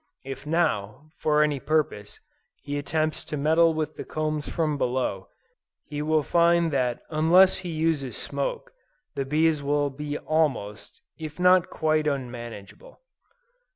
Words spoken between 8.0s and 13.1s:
smoke, the bees will be almost, if not quite unmanageable.